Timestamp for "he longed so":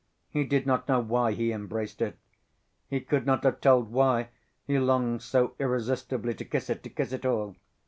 4.65-5.53